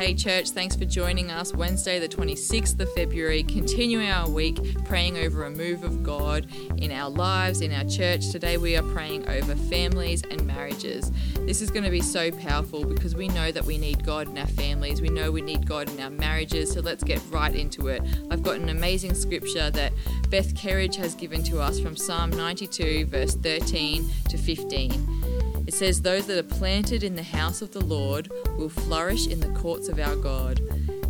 [0.00, 5.18] Hey, church, thanks for joining us Wednesday, the 26th of February, continuing our week praying
[5.18, 6.46] over a move of God
[6.78, 8.30] in our lives, in our church.
[8.30, 11.12] Today, we are praying over families and marriages.
[11.40, 14.38] This is going to be so powerful because we know that we need God in
[14.38, 17.88] our families, we know we need God in our marriages, so let's get right into
[17.88, 18.02] it.
[18.30, 19.92] I've got an amazing scripture that
[20.30, 25.29] Beth Kerridge has given to us from Psalm 92, verse 13 to 15.
[25.70, 28.28] It says, Those that are planted in the house of the Lord
[28.58, 30.60] will flourish in the courts of our God.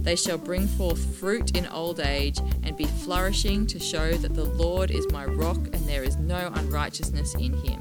[0.05, 4.45] They shall bring forth fruit in old age and be flourishing to show that the
[4.45, 7.81] Lord is my rock and there is no unrighteousness in him.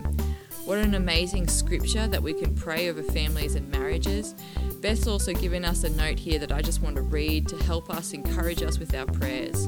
[0.64, 4.34] What an amazing scripture that we can pray over families and marriages.
[4.80, 7.90] Beth's also given us a note here that I just want to read to help
[7.90, 9.68] us encourage us with our prayers.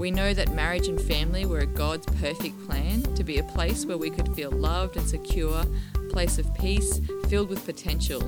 [0.00, 3.98] We know that marriage and family were God's perfect plan to be a place where
[3.98, 5.62] we could feel loved and secure,
[6.10, 8.22] place of peace filled with potential.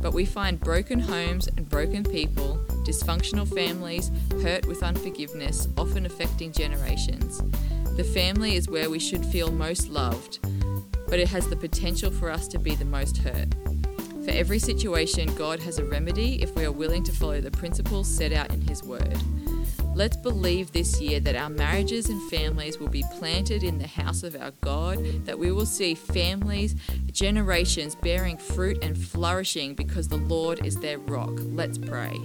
[0.00, 4.10] But we find broken homes and broken people, dysfunctional families,
[4.42, 7.40] hurt with unforgiveness, often affecting generations.
[7.96, 10.40] The family is where we should feel most loved,
[11.08, 13.54] but it has the potential for us to be the most hurt.
[14.24, 18.08] For every situation, God has a remedy if we are willing to follow the principles
[18.08, 19.18] set out in His Word.
[19.94, 24.24] Let's believe this year that our marriages and families will be planted in the house
[24.24, 26.74] of our God, that we will see families,
[27.12, 31.34] generations bearing fruit and flourishing because the Lord is their rock.
[31.36, 32.20] Let's pray.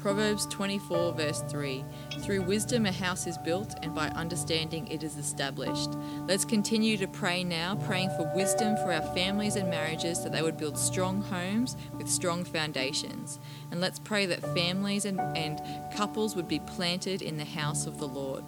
[0.00, 1.84] Proverbs 24, verse 3
[2.20, 5.90] Through wisdom a house is built, and by understanding it is established.
[6.26, 10.40] Let's continue to pray now, praying for wisdom for our families and marriages that they
[10.40, 13.38] would build strong homes with strong foundations.
[13.70, 15.60] And let's pray that families and, and
[15.94, 18.44] couples would be planted in the house of the Lord.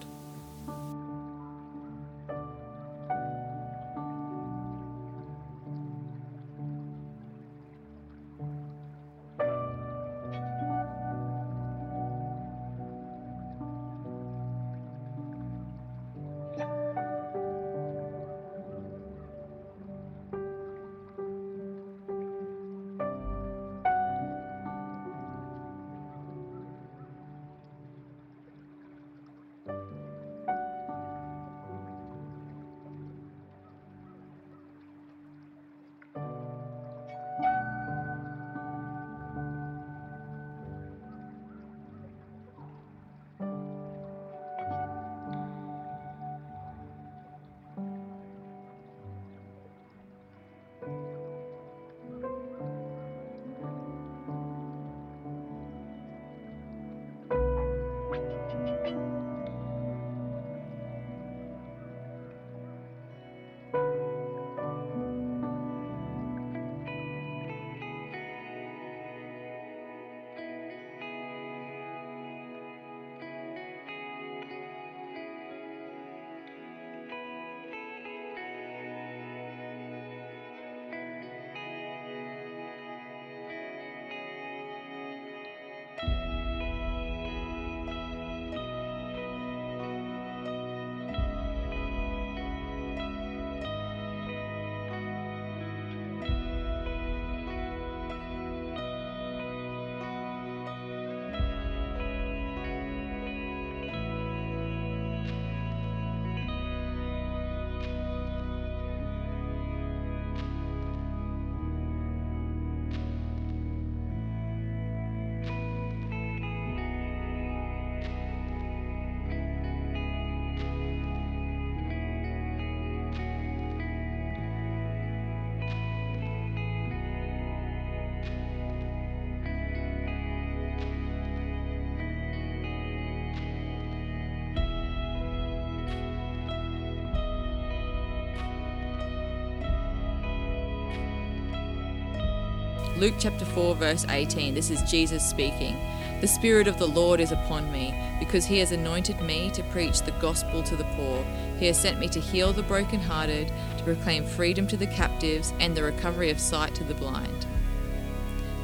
[142.96, 144.54] Luke chapter 4, verse 18.
[144.54, 145.78] This is Jesus speaking.
[146.20, 150.02] The Spirit of the Lord is upon me, because He has anointed me to preach
[150.02, 151.24] the gospel to the poor.
[151.58, 155.74] He has sent me to heal the brokenhearted, to proclaim freedom to the captives, and
[155.74, 157.46] the recovery of sight to the blind.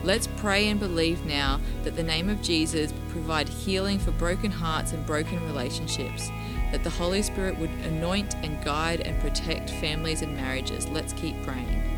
[0.05, 4.51] Let's pray and believe now that the name of Jesus will provide healing for broken
[4.51, 6.29] hearts and broken relationships,
[6.71, 10.87] that the Holy Spirit would anoint and guide and protect families and marriages.
[10.87, 11.98] Let's keep praying.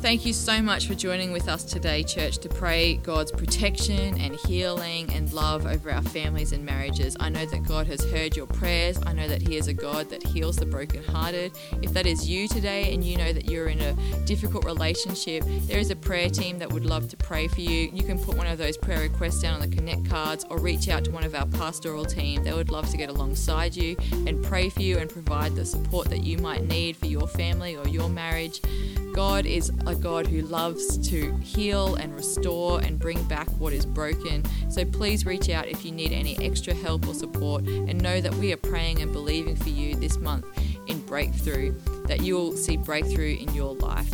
[0.00, 4.34] Thank you so much for joining with us today, church, to pray God's protection and
[4.34, 7.18] healing and love over our families and marriages.
[7.20, 8.98] I know that God has heard your prayers.
[9.04, 11.52] I know that He is a God that heals the brokenhearted.
[11.82, 13.92] If that is you today and you know that you're in a
[14.24, 17.90] difficult relationship, there is a prayer team that would love to pray for you.
[17.92, 20.88] You can put one of those prayer requests down on the Connect cards or reach
[20.88, 22.42] out to one of our pastoral team.
[22.42, 26.08] They would love to get alongside you and pray for you and provide the support
[26.08, 28.62] that you might need for your family or your marriage.
[29.12, 33.84] God is a God who loves to heal and restore and bring back what is
[33.84, 34.44] broken.
[34.70, 38.32] So please reach out if you need any extra help or support and know that
[38.34, 40.46] we are praying and believing for you this month
[40.86, 41.74] in breakthrough,
[42.06, 44.12] that you will see breakthrough in your life.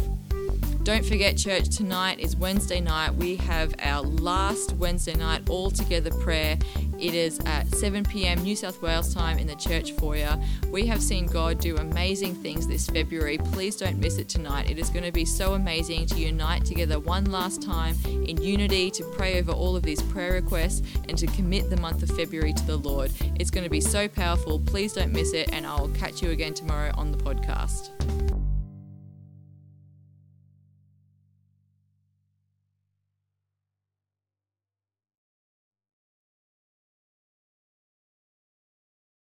[0.82, 3.12] Don't forget, church, tonight is Wednesday night.
[3.14, 6.58] We have our last Wednesday night all together prayer.
[6.98, 8.42] It is at 7 p.m.
[8.42, 10.38] New South Wales time in the church foyer.
[10.70, 13.38] We have seen God do amazing things this February.
[13.38, 14.70] Please don't miss it tonight.
[14.70, 18.90] It is going to be so amazing to unite together one last time in unity
[18.92, 22.52] to pray over all of these prayer requests and to commit the month of February
[22.52, 23.10] to the Lord.
[23.38, 24.58] It's going to be so powerful.
[24.60, 27.90] Please don't miss it, and I'll catch you again tomorrow on the podcast.